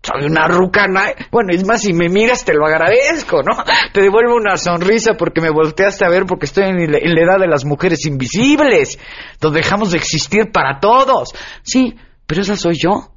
[0.02, 1.06] soy una rucana.
[1.32, 3.64] Bueno, es más, si me miras te lo agradezco, ¿no?
[3.94, 7.22] Te devuelvo una sonrisa porque me volteaste a ver porque estoy en la, en la
[7.22, 8.98] edad de las mujeres invisibles,
[9.40, 11.34] donde dejamos de existir para todos.
[11.64, 13.12] Sí, pero esa soy yo.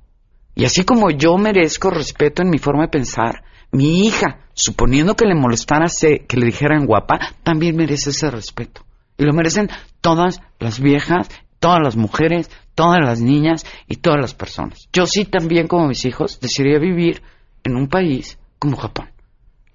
[0.54, 5.24] Y así como yo merezco respeto en mi forma de pensar, mi hija, suponiendo que
[5.24, 5.86] le molestara
[6.28, 8.84] que le dijeran guapa, también merece ese respeto.
[9.16, 14.34] Y lo merecen todas las viejas, todas las mujeres, todas las niñas y todas las
[14.34, 14.88] personas.
[14.92, 17.22] Yo sí también, como mis hijos, desearía vivir
[17.64, 19.10] en un país como Japón,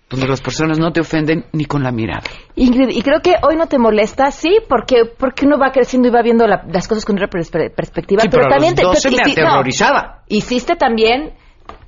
[0.09, 2.23] donde las personas no te ofenden ni con la mirada.
[2.55, 6.11] Ingrid, y creo que hoy no te molesta, sí, porque porque uno va creciendo y
[6.11, 9.01] va viendo la, las cosas con otra pers- perspectiva, Sí, pero, pero a también los
[9.01, 10.23] te, 12 me no, aterrorizaba.
[10.27, 11.33] hiciste también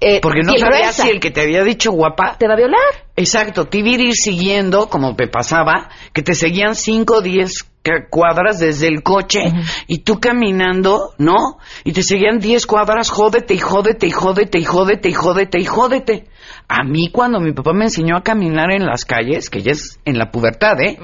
[0.02, 2.80] eh, Porque no sabías si el que te había dicho guapa te va a violar.
[3.16, 7.70] Exacto, te iba a ir siguiendo, como me pasaba, que te seguían 5 o 10
[8.10, 9.42] cuadras desde el coche
[9.88, 11.58] y tú caminando, ¿no?
[11.84, 15.66] Y te seguían 10 cuadras, jódete y jódete y jódete y jódete y jódete y
[15.66, 16.28] jódete.
[16.68, 20.00] A mí cuando mi papá me enseñó a caminar en las calles, que ya es
[20.06, 20.98] en la pubertad, ¿eh?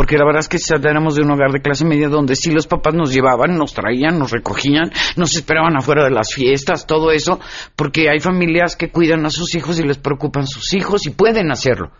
[0.00, 0.56] Porque la verdad es que
[0.88, 4.18] éramos de un hogar de clase media donde sí los papás nos llevaban, nos traían,
[4.18, 7.38] nos recogían, nos esperaban afuera de las fiestas, todo eso,
[7.76, 11.52] porque hay familias que cuidan a sus hijos y les preocupan sus hijos y pueden
[11.52, 11.90] hacerlo.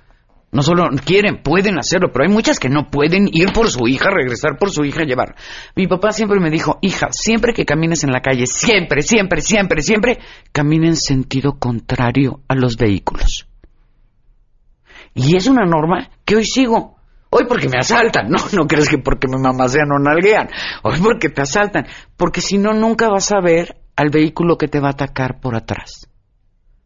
[0.50, 4.08] No solo quieren, pueden hacerlo, pero hay muchas que no pueden ir por su hija,
[4.08, 5.36] regresar por su hija, llevar.
[5.76, 9.82] Mi papá siempre me dijo, hija, siempre que camines en la calle, siempre, siempre, siempre,
[9.82, 10.18] siempre,
[10.52, 13.46] camina en sentido contrario a los vehículos.
[15.12, 16.96] Y es una norma que hoy sigo.
[17.40, 20.50] Hoy porque me asaltan, no, no crees que porque mi mamá sea no nalguean.
[20.82, 24.78] Hoy porque te asaltan, porque si no nunca vas a ver al vehículo que te
[24.78, 26.06] va a atacar por atrás.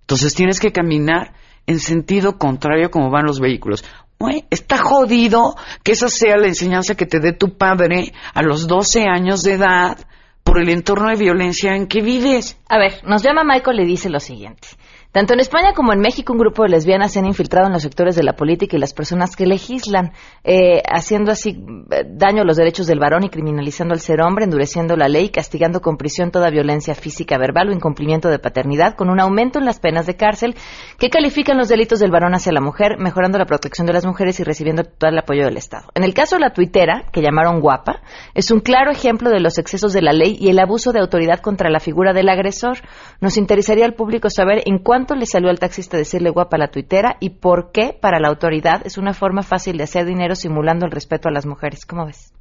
[0.02, 1.32] Entonces tienes que caminar
[1.66, 3.84] en sentido contrario como van los vehículos.
[4.18, 8.68] Güey, está jodido que esa sea la enseñanza que te dé tu padre a los
[8.68, 9.98] 12 años de edad
[10.44, 12.60] por el entorno de violencia en que vives.
[12.68, 14.68] A ver, nos llama Michael y dice lo siguiente.
[15.14, 17.82] Tanto en España como en México, un grupo de lesbianas se han infiltrado en los
[17.82, 20.10] sectores de la política y las personas que legislan,
[20.42, 21.50] eh, haciendo así
[21.92, 25.28] eh, daño a los derechos del varón y criminalizando al ser hombre, endureciendo la ley,
[25.28, 29.66] castigando con prisión toda violencia física, verbal o incumplimiento de paternidad, con un aumento en
[29.66, 30.56] las penas de cárcel
[30.98, 34.40] que califican los delitos del varón hacia la mujer, mejorando la protección de las mujeres
[34.40, 35.90] y recibiendo todo el apoyo del Estado.
[35.94, 38.00] En el caso de la tuitera, que llamaron guapa,
[38.34, 41.38] es un claro ejemplo de los excesos de la ley y el abuso de autoridad
[41.38, 42.78] contra la figura del agresor.
[43.20, 46.68] Nos interesaría al público saber en cuánto le salió al taxista decirle guapa a la
[46.68, 50.86] tuitera y por qué para la autoridad es una forma fácil de hacer dinero simulando
[50.86, 51.84] el respeto a las mujeres.
[51.84, 52.32] ¿Cómo ves?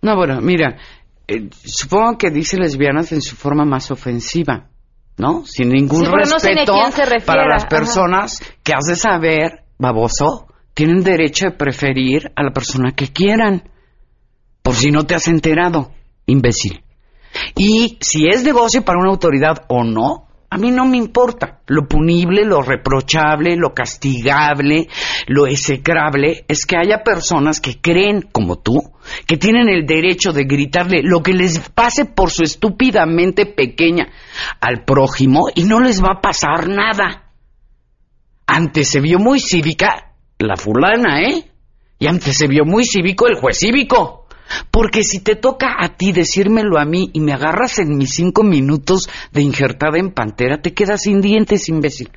[0.00, 0.78] No, bueno, mira,
[1.26, 4.68] eh, supongo que dice lesbianas en su forma más ofensiva,
[5.18, 5.44] ¿no?
[5.44, 7.68] Sin ningún Sí, pero no sé ni a respeto para las Ajá.
[7.68, 13.68] personas que has de saber, baboso, tienen derecho de preferir a la persona que quieran.
[14.62, 15.92] Por si no te has enterado,
[16.26, 16.84] imbécil.
[17.56, 21.60] Y si es negocio para una autoridad o no, a mí no me importa.
[21.66, 24.88] Lo punible, lo reprochable, lo castigable,
[25.26, 28.94] lo execrable es que haya personas que creen, como tú,
[29.26, 34.08] que tienen el derecho de gritarle lo que les pase por su estúpidamente pequeña
[34.60, 37.32] al prójimo y no les va a pasar nada.
[38.46, 41.50] Antes se vio muy cívica la fulana, ¿eh?
[41.98, 44.27] Y antes se vio muy cívico el juez cívico.
[44.70, 48.42] Porque si te toca a ti decírmelo a mí y me agarras en mis cinco
[48.42, 52.10] minutos de injertada en pantera, te quedas sin dientes, imbécil.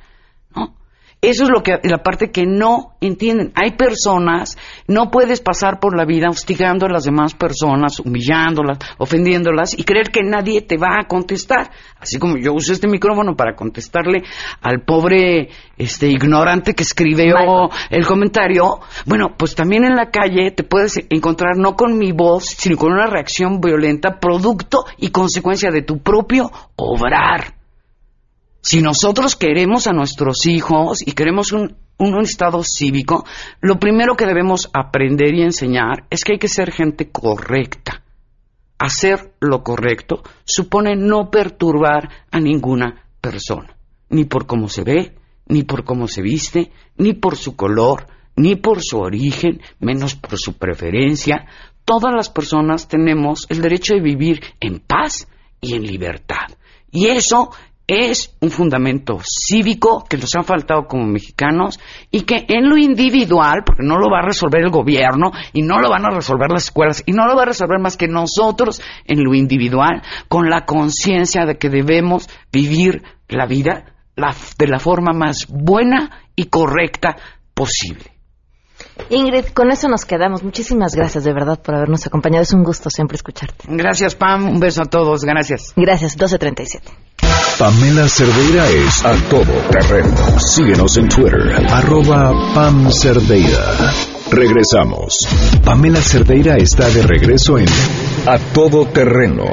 [1.24, 3.52] Eso es lo que la parte que no entienden.
[3.54, 4.58] Hay personas,
[4.88, 10.10] no puedes pasar por la vida hostigando a las demás personas, humillándolas, ofendiéndolas y creer
[10.10, 11.70] que nadie te va a contestar.
[12.00, 14.24] Así como yo uso este micrófono para contestarle
[14.62, 18.80] al pobre este ignorante que escribió el comentario.
[19.06, 22.94] Bueno, pues también en la calle te puedes encontrar no con mi voz, sino con
[22.94, 27.61] una reacción violenta, producto y consecuencia de tu propio obrar.
[28.62, 33.26] Si nosotros queremos a nuestros hijos y queremos un, un estado cívico,
[33.60, 38.04] lo primero que debemos aprender y enseñar es que hay que ser gente correcta.
[38.78, 43.76] Hacer lo correcto supone no perturbar a ninguna persona,
[44.10, 48.54] ni por cómo se ve, ni por cómo se viste, ni por su color, ni
[48.54, 51.46] por su origen, menos por su preferencia.
[51.84, 55.26] Todas las personas tenemos el derecho de vivir en paz
[55.60, 56.46] y en libertad.
[56.92, 57.50] Y eso
[57.92, 61.78] es un fundamento cívico que nos ha faltado como mexicanos
[62.10, 65.80] y que en lo individual, porque no lo va a resolver el gobierno y no
[65.80, 68.80] lo van a resolver las escuelas y no lo va a resolver más que nosotros
[69.06, 74.78] en lo individual, con la conciencia de que debemos vivir la vida la- de la
[74.78, 77.16] forma más buena y correcta
[77.54, 78.04] posible.
[79.10, 80.42] Ingrid, con eso nos quedamos.
[80.42, 82.42] Muchísimas gracias de verdad por habernos acompañado.
[82.42, 83.64] Es un gusto siempre escucharte.
[83.68, 84.48] Gracias, Pam.
[84.48, 85.22] Un beso a todos.
[85.22, 85.72] Gracias.
[85.76, 86.90] Gracias, 1237.
[87.58, 90.38] Pamela Cerdeira es a todo terreno.
[90.38, 93.92] Síguenos en Twitter, arroba Pam Cerdeira.
[94.30, 95.28] Regresamos.
[95.64, 97.66] Pamela Cerdeira está de regreso en
[98.26, 99.44] A Todo Terreno.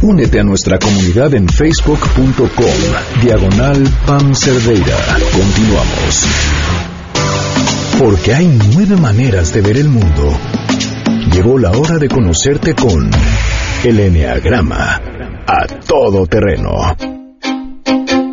[0.00, 4.96] Únete a nuestra comunidad en facebook.com, diagonal Pam Cerdeira.
[5.32, 6.26] Continuamos.
[7.98, 10.38] Porque hay nueve maneras de ver el mundo.
[11.32, 13.10] Llegó la hora de conocerte con
[13.84, 15.02] el Enneagrama.
[15.46, 17.17] A Todo Terreno.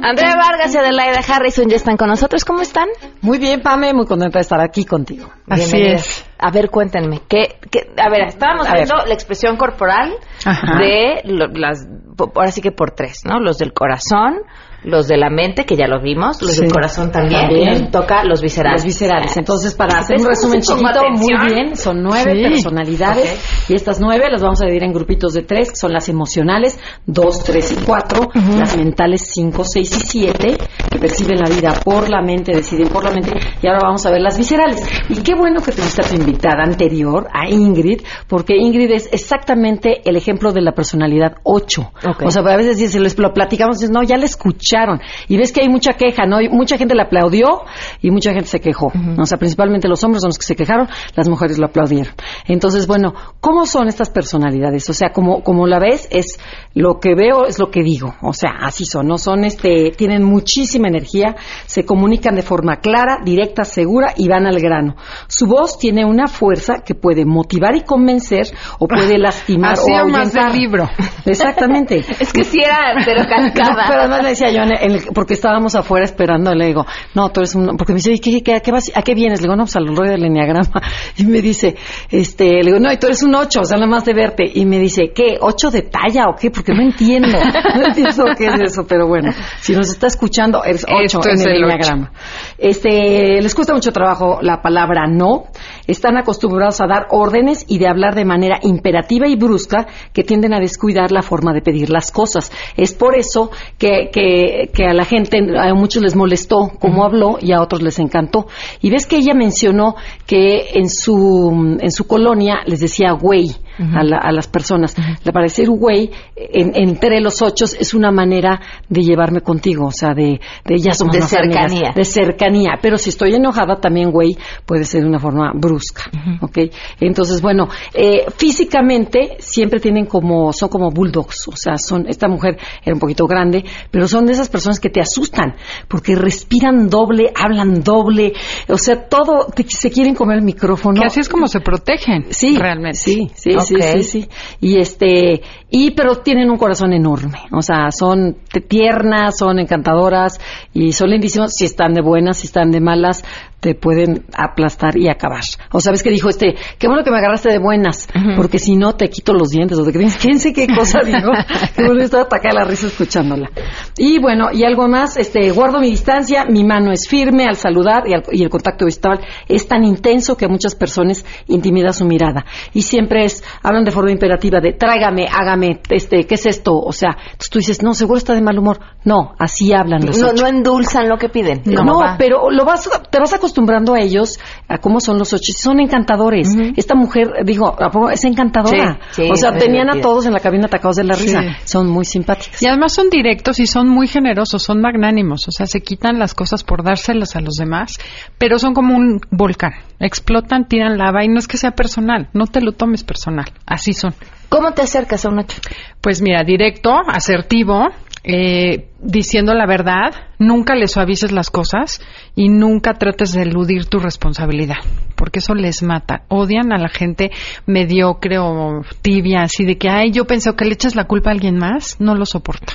[0.07, 2.45] Andrea Vargas y Adelaida Harrison ya están con nosotros.
[2.45, 2.87] ¿Cómo están?
[3.21, 5.31] Muy bien, Pame, muy contenta de estar aquí contigo.
[5.47, 6.23] Bienvenidas.
[6.37, 7.21] A ver, cuéntenme.
[7.27, 8.85] ¿qué, qué- a ver, estábamos A ver.
[8.85, 10.13] viendo la expresión corporal
[10.45, 10.77] Ajá.
[10.77, 11.87] de lo- las.
[12.35, 13.39] Ahora sí que por tres, ¿no?
[13.39, 14.41] Los del corazón,
[14.85, 16.61] los de la mente, que ya los vimos, los Sí.
[16.61, 17.85] del corazón también, También.
[17.85, 18.81] y toca los viscerales.
[18.83, 19.35] Los viscerales.
[19.37, 22.43] Entonces, para hacer un ¿Ves cómo resumen se chiquito, muy bien, son nueve Sí.
[22.43, 23.65] personalidades.
[23.69, 26.79] Y estas nueve las vamos a dividir en grupitos de tres, que son las emocionales,
[27.05, 30.57] dos, tres y cuatro, las mentales, cinco, seis y siete,
[30.91, 33.31] que perciben la vida por la mente, deciden por la mente.
[33.61, 34.81] Y ahora vamos a ver las viscerales.
[35.09, 40.01] Y qué bueno que tuviste a tu invitada anterior, a Ingrid, porque Ingrid es exactamente
[40.07, 41.91] el ejemplo de la personalidad 8.
[42.07, 42.23] Ok.
[42.25, 44.25] O sea, a veces si les lo platicamos, dices, no, ya la
[44.75, 45.01] escucharon.
[45.27, 46.41] Y ves que hay mucha queja, ¿no?
[46.41, 47.63] Y mucha gente la aplaudió
[48.01, 48.91] y mucha gente se quejó.
[49.17, 52.13] O sea, principalmente los hombres son los que se quejaron, las mujeres lo aplaudieron.
[52.47, 54.89] Entonces, bueno, ¿cómo son estas personalidades?
[54.89, 56.39] O sea, como, como la ves, es
[56.73, 58.15] lo que veo, es lo que digo.
[58.21, 59.17] O sea, así son, ¿no?
[59.17, 61.35] Son, este, tienen muchísima energía,
[61.65, 64.95] se comunican de forma clara, directa, segura y van al grano.
[65.27, 68.47] Su voz tiene una fuerza que puede motivar y convencer
[68.79, 70.89] o puede lastimar o Hacía más del libro.
[71.25, 72.03] Exactamente.
[72.25, 73.75] Es que sí era, pero calcada.
[73.85, 77.55] No, pero le decía yo, el- porque estábamos afuera esperando, le digo, no, tú eres
[77.55, 79.39] un, porque me dice, "Oye, ¿qué, qué, a qué vas- a qué vienes?
[79.41, 80.81] Le digo, no, pues al rollo del enneagrama.
[81.17, 81.75] Y me dice,
[82.11, 84.43] este, le digo, no, y tú eres un ocho, o sea, nada más de verte.
[84.53, 85.37] Y me dice, ¿qué?
[85.39, 86.51] ¿Ocho de talla o qué?
[86.51, 90.85] Porque no entiendo, no entiendo qué es eso, pero bueno, si nos está escuchando, eres
[90.85, 92.11] ocho Esto en es el el enneagrama.
[92.57, 95.45] Este, les cuesta mucho trabajo la palabra no,
[95.87, 100.53] están acostumbrados a dar órdenes y de hablar de manera imperativa y brusca que tienden
[100.53, 102.51] a descuidar la forma de pedir las cosas.
[102.77, 107.37] Es por eso que, que, que a la gente, a muchos les molestó cómo habló
[107.39, 108.47] y a otros les encantó.
[108.81, 109.95] Y ves que ella mencionó
[110.25, 113.55] que en su, en su colonia les decía güey.
[113.79, 114.95] A, la- a las personas.
[115.23, 119.91] Le para decir güey, en- entre los ocho es una manera de llevarme contigo, o
[119.91, 121.91] sea, de, de ya somos De más amigas, cercanía.
[121.95, 122.71] de cercanía.
[122.81, 126.03] Pero si estoy enojada, también, güey, puede ser de una forma brusca.
[126.41, 126.57] ¿Ok?
[126.99, 131.47] Entonces, bueno, eh, físicamente siempre tienen como, son como bulldogs.
[131.47, 134.89] O sea, son, esta mujer era un poquito grande, pero son de esas personas que
[134.89, 135.55] te asustan,
[135.87, 138.33] porque respiran doble, hablan doble.
[138.69, 140.99] O sea, todo, te- se quieren comer el micrófono.
[141.01, 142.27] Que así es como se protegen.
[142.29, 142.97] Sí, realmente.
[142.97, 143.81] Sí, sí, sí, Ok.
[143.97, 144.29] sí, sí.
[144.61, 147.39] Y este, y pero tienen un corazón enorme.
[147.51, 150.39] O sea, son tiernas, son encantadoras
[150.73, 151.53] y son lindísimas.
[151.55, 153.23] Si están de buenas, si están de malas,
[153.59, 155.41] te pueden aplastar y acabar.
[155.71, 158.93] O sabes que dijo este, qué bueno que me agarraste de buenas, porque si no
[158.93, 159.77] te quito los dientes.
[159.79, 161.31] O de que fíjense qué cosa dijo.
[161.75, 163.49] que bueno, estaba atacada la risa escuchándola.
[163.97, 168.03] Y bueno, y algo más, este, guardo mi distancia, mi mano es firme al saludar
[168.07, 172.05] y, al- y el contacto visual es tan intenso que a muchas personas intimida su
[172.05, 172.45] mirada.
[172.73, 176.73] Y siempre es, hablan de forma imperativa de tráigame, hágame, este, ¿qué es esto?
[176.75, 178.79] O sea, entonces tú dices, no, seguro está de mal humor.
[179.03, 180.43] No, así hablan los No, ocho.
[180.43, 181.61] no endulzan lo que piden.
[181.65, 181.83] No,
[182.17, 185.53] pero lo vas, te vas acostumbrando a ellos, a cómo son los ocho.
[185.55, 186.49] Son encantadores.
[186.75, 188.99] Esta mujer, digo, ¿a poco es encantadora.
[189.11, 191.41] Sí, sí, o sea, tenían a todos en la cabina atacados de la risa.
[191.41, 191.47] Sí.
[191.65, 192.61] Son muy simpáticas.
[192.61, 196.33] Y además son directos y son muy generosos, son magnánimos, o sea, se quitan las
[196.33, 197.93] cosas por dárselas a los demás,
[198.37, 202.47] pero son como un volcán, explotan, tiran lava y no es que sea personal, no
[202.47, 204.13] te lo tomes personal, así son.
[204.49, 205.57] ¿Cómo te acercas a un ocho?
[206.01, 207.89] Pues mira, directo, asertivo,
[208.23, 212.01] eh, diciendo la verdad, nunca le suavices las cosas
[212.35, 214.77] y nunca trates de eludir tu responsabilidad,
[215.15, 216.23] porque eso les mata.
[216.27, 217.31] Odian a la gente
[217.65, 221.33] mediocre o tibia, así de que, ay, yo pensé que le echas la culpa a
[221.33, 222.73] alguien más, no lo soporta.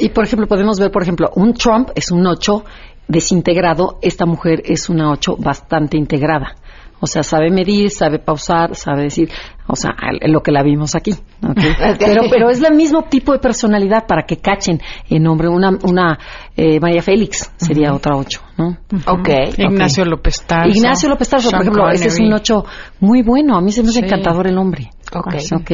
[0.00, 2.64] Y por ejemplo, podemos ver, por ejemplo, un Trump es un 8
[3.08, 6.56] desintegrado, esta mujer es una 8 bastante integrada.
[7.00, 9.30] O sea, sabe medir, sabe pausar, sabe decir,
[9.66, 11.12] o sea, al- lo que la vimos aquí.
[11.98, 16.18] Pero, pero es el mismo tipo de personalidad para que cachen en nombre una, una
[16.56, 18.76] eh, María Félix sería otra 8, ¿no?
[19.06, 19.28] Ok.
[19.56, 20.68] Ignacio López Tarso.
[20.76, 22.64] Ignacio López Tarso, por ejemplo, ese es un 8
[23.00, 23.56] muy bueno.
[23.56, 24.04] A mí se me hace Sí.
[24.04, 24.90] encantador el hombre.
[25.14, 25.34] Ok.
[25.54, 25.70] Ok.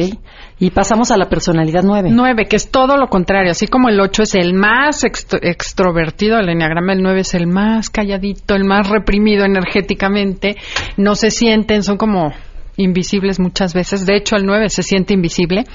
[0.59, 2.09] Y pasamos a la personalidad 9.
[2.11, 3.51] Nueve, que es todo lo contrario.
[3.51, 7.47] Así como el ocho es el más extro- extrovertido del enneagrama, el nueve es el
[7.47, 10.57] más calladito, el más reprimido energéticamente.
[10.97, 12.31] No se sienten, son como
[12.77, 14.05] invisibles muchas veces.
[14.05, 15.65] De hecho, el nueve se siente invisible.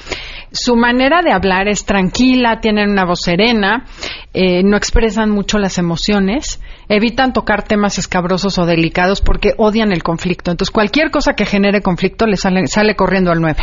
[0.53, 3.85] Su manera de hablar es tranquila, tienen una voz serena,
[4.33, 10.03] eh, no expresan mucho las emociones, evitan tocar temas escabrosos o delicados porque odian el
[10.03, 10.51] conflicto.
[10.51, 13.63] Entonces, cualquier cosa que genere conflicto le sale, sale corriendo al nueve.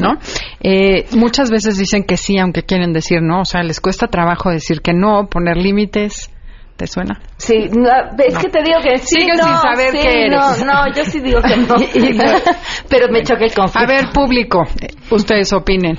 [0.00, 0.18] ¿no?
[0.60, 4.50] Eh, muchas veces dicen que sí, aunque quieren decir no, o sea, les cuesta trabajo
[4.50, 6.30] decir que no, poner límites.
[6.76, 7.20] ¿Te suena?
[7.36, 10.64] Sí, no, es que te digo que sí, Sigues no, sin saber sí, qué eres.
[10.64, 11.76] No, no, yo sí digo que no.
[12.88, 13.78] Pero me choca el conflicto.
[13.78, 14.62] A ver, público,
[15.10, 15.96] ustedes opinen.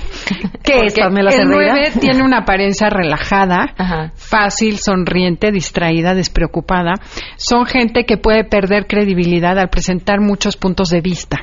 [0.62, 1.74] ¿Qué es, Pamela El Cerdeira?
[1.76, 6.94] 9 tiene una apariencia relajada, fácil, sonriente, distraída, despreocupada.
[7.36, 11.38] Son gente que puede perder credibilidad al presentar muchos puntos de vista.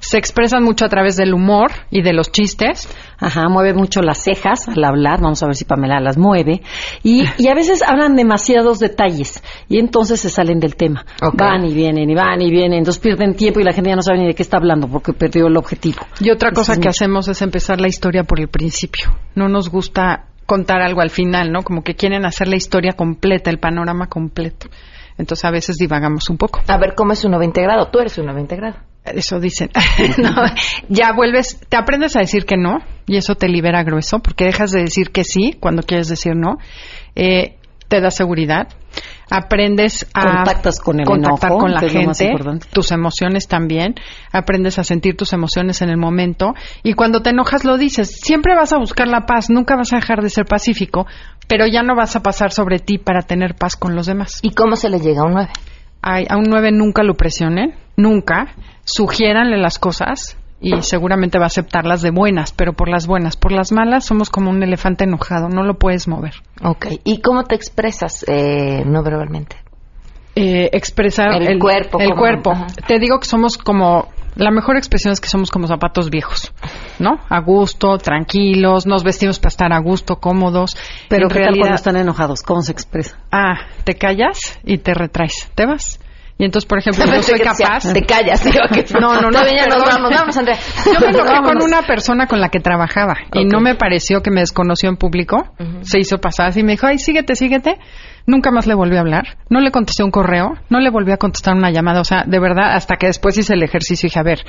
[0.00, 2.88] Se expresan mucho a través del humor y de los chistes.
[3.18, 6.60] Ajá, mueve mucho las cejas al hablar, vamos a ver si Pamela las mueve.
[7.02, 8.16] Y, y a veces hablan
[8.64, 11.04] demasiados detalles y entonces se salen del tema.
[11.34, 14.02] Van y vienen y van y vienen, entonces pierden tiempo y la gente ya no
[14.02, 15.98] sabe ni de qué está hablando porque perdió el objetivo.
[16.20, 16.90] Y otra cosa es que mucho.
[16.90, 19.10] hacemos es empezar la historia por el principio.
[19.34, 21.62] No nos gusta contar algo al final, ¿no?
[21.62, 24.68] Como que quieren hacer la historia completa, el panorama completo.
[25.16, 26.60] Entonces a veces divagamos un poco.
[26.66, 27.88] A ver, ¿cómo es un 90 grado?
[27.88, 28.76] Tú eres un 90 grado.
[29.04, 29.70] Eso dicen.
[30.18, 30.30] No,
[30.88, 34.70] ya vuelves, te aprendes a decir que no y eso te libera grueso porque dejas
[34.70, 36.56] de decir que sí cuando quieres decir no.
[37.14, 37.56] Eh,
[37.88, 38.68] te da seguridad.
[39.30, 42.32] Aprendes a Contactas con el contactar enojo, con la gente,
[42.72, 43.94] tus emociones también.
[44.32, 48.20] Aprendes a sentir tus emociones en el momento y cuando te enojas lo dices.
[48.20, 51.06] Siempre vas a buscar la paz, nunca vas a dejar de ser pacífico,
[51.48, 54.38] pero ya no vas a pasar sobre ti para tener paz con los demás.
[54.42, 55.48] ¿Y cómo se le llega a un 9?
[56.02, 58.54] Ay, a un 9 nunca lo presionen, nunca.
[58.84, 63.36] Sugiéranle las cosas y seguramente va a aceptarlas de buenas, pero por las buenas.
[63.36, 66.34] Por las malas somos como un elefante enojado, no lo puedes mover.
[66.62, 66.86] Ok.
[67.04, 69.56] ¿Y cómo te expresas eh, no verbalmente?
[70.36, 72.50] Eh, expresar El cuerpo, El como- cuerpo.
[72.52, 72.66] ajá.
[72.88, 76.52] Te digo que somos como la mejor expresión es que somos como zapatos viejos,
[76.98, 77.20] ¿no?
[77.28, 80.76] A gusto, tranquilos, nos vestimos para estar a gusto, cómodos.
[81.08, 82.42] Pero En ¿qué tal realidad- cuando están enojados?
[82.42, 83.16] ¿Cómo se expresa?
[83.30, 86.00] Ah, te callas y te retraes, te vas.
[86.36, 87.92] Y entonces, por ejemplo, yo soy capaz.
[87.92, 89.40] te callas, digo que- No, no, no.
[89.46, 90.56] Ya nos vamos, vamos, Andrea.
[90.84, 94.32] Yo me enojé con una persona con la que trabajaba y no me pareció que
[94.32, 95.54] me desconoció en público.
[95.82, 97.78] Se hizo pasar así y me dijo, ay, síguete, síguete.
[98.26, 99.38] Nunca más le volví a hablar.
[99.48, 100.54] No le contesté un correo.
[100.70, 102.00] No le volví a contestar una llamada.
[102.00, 104.40] O sea, de verdad, hasta que después hice el ejercicio y dije, a ver,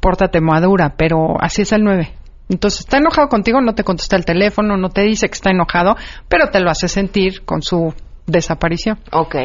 [0.00, 2.12] pórtate madura, pero así es el 9.
[2.48, 5.96] Entonces, está enojado contigo, no te contesta el teléfono, no te dice que está enojado,
[6.28, 7.92] pero te lo hace sentir con su
[8.26, 8.98] desaparición.
[9.12, 9.36] Ok.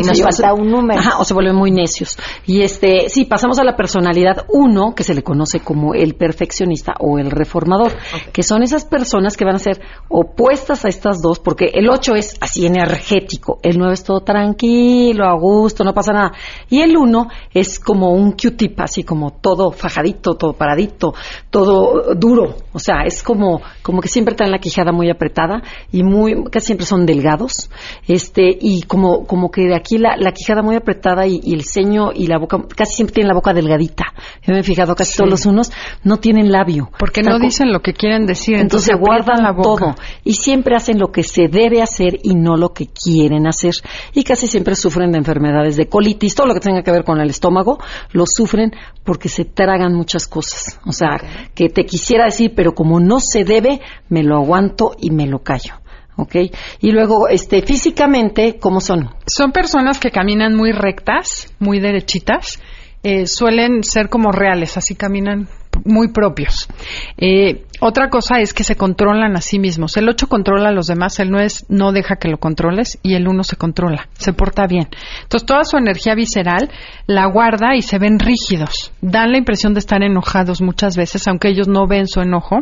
[0.00, 1.00] Y nos falta un número.
[1.00, 2.16] Ajá, o se vuelven muy necios.
[2.46, 6.94] Y este, sí, pasamos a la personalidad uno, que se le conoce como el perfeccionista
[6.98, 7.92] o el reformador,
[8.32, 12.14] que son esas personas que van a ser opuestas a estas dos, porque el 8
[12.14, 16.32] es así energético, el 9 es todo tranquilo, a gusto, no pasa nada.
[16.68, 21.14] Y el 1 es como un Q-tip, así como todo fajadito, todo paradito,
[21.50, 22.56] todo duro.
[22.72, 26.66] O sea, es como, como que siempre traen la quijada muy apretada y muy, casi
[26.66, 27.70] siempre son delgados.
[28.06, 31.64] Este, y como, como que de aquí la, la quijada muy apretada y, y el
[31.64, 34.12] ceño y la boca, casi siempre tienen la boca delgadita.
[34.42, 35.72] Yo me he fijado, casi todos los unos
[36.04, 36.90] no tienen labio.
[36.98, 39.84] Porque Están no dicen lo que quieren decir, entonces, entonces guardan la boca.
[39.84, 43.74] todo y siempre hacen lo que se debe hacer y no lo que quieren hacer.
[44.14, 47.20] Y casi siempre sufren de enfermedades de colitis, todo lo que tenga que ver con
[47.20, 47.78] el estómago,
[48.12, 48.72] lo sufren
[49.04, 50.78] porque se tragan muchas cosas.
[50.86, 51.18] O sea,
[51.54, 55.40] que te quisiera decir, pero como no se debe, me lo aguanto y me lo
[55.40, 55.79] callo.
[56.20, 56.36] ¿Ok?
[56.80, 59.08] Y luego, este, físicamente, ¿cómo son?
[59.26, 62.60] Son personas que caminan muy rectas, muy derechitas.
[63.02, 65.48] eh, suelen ser como reales, así caminan
[65.86, 66.68] muy propios.
[67.16, 69.96] Eh, otra cosa es que se controlan a sí mismos.
[69.96, 73.14] El 8 controla a los demás, el 9 es- no deja que lo controles y
[73.14, 74.88] el 1 se controla, se porta bien.
[75.22, 76.70] Entonces toda su energía visceral
[77.06, 78.92] la guarda y se ven rígidos.
[79.00, 82.58] Dan la impresión de estar enojados muchas veces, aunque ellos no ven su enojo.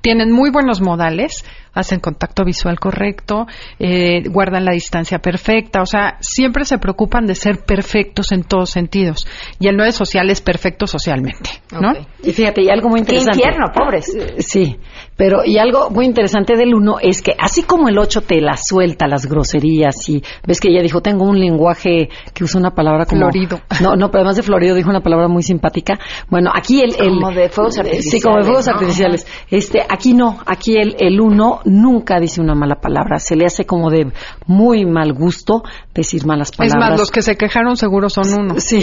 [0.00, 1.44] Tienen muy buenos modales,
[1.74, 3.46] hacen contacto visual correcto,
[3.78, 8.70] eh, guardan la distancia perfecta, o sea, siempre se preocupan de ser perfectos en todos
[8.70, 9.26] sentidos.
[9.58, 11.92] Y el 9 social es perfecto socialmente, ¿no?
[12.22, 13.38] Y fíjate, y algo muy Qué interesante.
[13.38, 14.16] infierno, pobres.
[14.38, 14.76] Sí,
[15.22, 18.56] pero y algo muy interesante del uno es que así como el 8 te la
[18.56, 23.06] suelta las groserías y ves que ella dijo, tengo un lenguaje que usa una palabra
[23.06, 23.30] como...
[23.30, 23.60] Florido.
[23.80, 25.96] No, no, pero además de florido dijo una palabra muy simpática.
[26.28, 26.96] Bueno, aquí el...
[26.98, 29.30] el Como de fuegos Sí, como de fuegos artificiales, ¿no?
[29.30, 29.46] artificiales.
[29.48, 33.20] Este, aquí no, aquí el, el uno nunca dice una mala palabra.
[33.20, 34.10] Se le hace como de
[34.48, 35.62] muy mal gusto
[35.94, 36.90] decir malas Es palabras.
[36.90, 38.54] más, los que se quejaron seguro son uno.
[38.58, 38.80] Sí.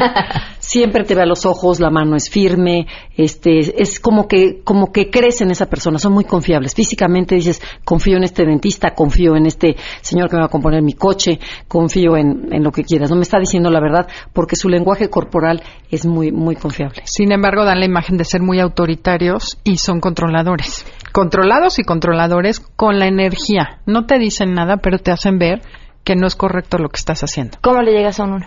[0.72, 4.90] Siempre te ve a los ojos, la mano es firme, este, es como que, como
[4.90, 6.74] que crees en esa persona, son muy confiables.
[6.74, 10.80] Físicamente dices, confío en este dentista, confío en este señor que me va a componer
[10.80, 13.10] mi coche, confío en, en lo que quieras.
[13.10, 17.02] No me está diciendo la verdad porque su lenguaje corporal es muy, muy confiable.
[17.04, 20.86] Sin embargo, dan la imagen de ser muy autoritarios y son controladores.
[21.12, 23.82] Controlados y controladores con la energía.
[23.84, 25.60] No te dicen nada, pero te hacen ver
[26.02, 27.58] que no es correcto lo que estás haciendo.
[27.60, 28.46] ¿Cómo le llegas a un uno?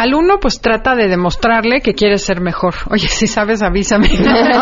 [0.00, 2.74] Al uno, pues trata de demostrarle que quieres ser mejor.
[2.90, 4.08] Oye, si sabes, avísame.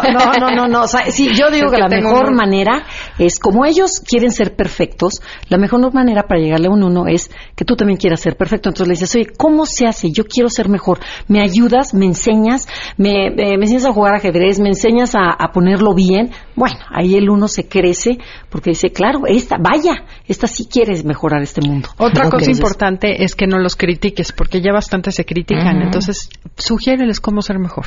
[0.09, 0.83] No, no, no, no.
[0.83, 2.85] O sea, sí, yo digo Es que, que la mejor un- manera
[3.19, 7.31] es, como ellos quieren ser perfectos, la mejor manera para llegarle a un uno es
[7.55, 8.69] que tú también quieras ser perfecto.
[8.71, 10.11] Entonces le dices, oye, ¿cómo se hace?
[10.11, 10.99] Yo quiero ser mejor.
[11.29, 11.95] ¿Me ayudas?
[11.95, 12.67] ¿Me enseñas?
[12.97, 14.59] ¿Me, me- me enseñas a jugar ajedrez?
[14.59, 16.31] ¿Me enseñas a, a ponerlo bien?
[16.57, 18.19] Bueno, ahí el uno se crece
[18.51, 21.91] porque dice, claro, esta, vaya, esta sí quieres mejorar este mundo.
[21.99, 25.77] Otra cosa entonces- importante es que no los critiques, porque ya bastante se critican.
[25.83, 27.87] Entonces, sugiéreles cómo ser mejor.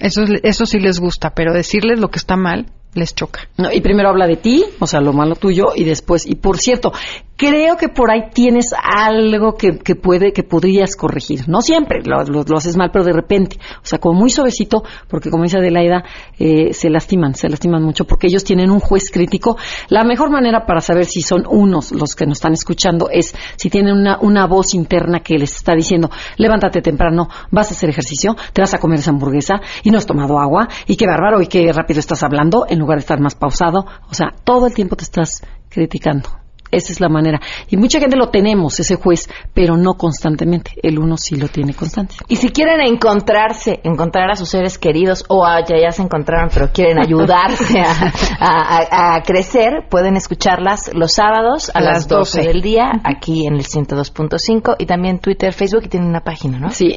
[0.00, 3.48] Eso, es- eso sí les gusta, pero decirles lo que está mal les choca.
[3.56, 6.56] No, y primero habla de ti, o sea, lo malo tuyo, y después, y por
[6.58, 6.92] cierto,
[7.38, 11.48] creo que por ahí tienes algo que, que puede, que podrías corregir.
[11.48, 13.56] No siempre, lo, lo- lo haces mal, pero de repente.
[13.80, 16.02] O sea, como muy suavecito, porque como dice Adelaida,
[16.38, 19.56] eh, se lastiman, se lastiman mucho, porque ellos tienen un juez crítico.
[19.88, 23.70] La mejor manera para saber si son unos los que nos están escuchando es si
[23.70, 28.34] tienen una, una voz interna que les está diciendo, levántate temprano, vas a hacer ejercicio,
[28.52, 31.46] te vas a comer esa hamburguesa, y no has tomado agua, y qué bárbaro, y
[31.46, 33.86] qué rápido estás hablando, en lugar de estar más pausado.
[34.10, 36.30] O sea, todo el tiempo te estás criticando.
[36.70, 37.40] Esa es la manera.
[37.68, 40.72] Y mucha gente lo tenemos, ese juez, pero no constantemente.
[40.82, 42.14] El uno sí lo tiene constante.
[42.28, 46.50] Y si quieren encontrarse, encontrar a sus seres queridos o a, ya, ya se encontraron,
[46.52, 52.38] pero quieren ayudarse a, a- a crecer, pueden escucharlas los sábados a, las las 12
[52.38, 52.48] 12.
[52.52, 56.70] del día aquí en el 102.5 y también Twitter, Facebook y tienen una página, ¿no?
[56.70, 56.92] Sí,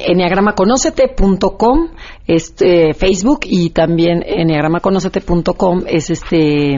[0.76, 1.88] enneagramaconocete.com,
[2.26, 6.76] este, Facebook y también enneagramaconocete.com es este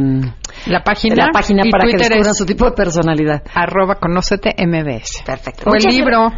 [0.66, 3.42] la página, la página y para que Twitter descubran es su tipo de personalidad.
[3.54, 5.22] Arroba conócete MBS.
[5.24, 5.70] Perfecto.
[5.70, 6.30] O el libro.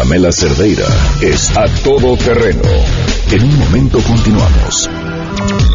[0.00, 0.86] Pamela Cerdeira
[1.20, 2.62] es a todo terreno.
[3.30, 4.88] En un momento continuamos.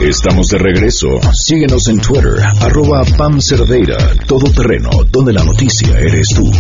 [0.02, 1.10] Estamos de regreso.
[1.32, 6.52] Síguenos en Twitter, arroba Pam Cerdeira, todo terreno, donde la noticia eres tú.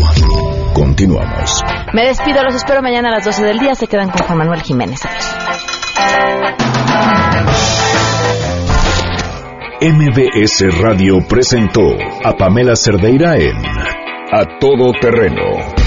[0.75, 1.63] Continuamos.
[1.91, 3.73] Me despido, los espero mañana a las 12 del día.
[3.73, 4.99] Se quedan con Juan Manuel Jiménez.
[5.03, 5.75] Adiós.
[9.81, 11.81] MBS Radio presentó
[12.23, 15.84] a Pamela Cerdeira en A Todo Terreno.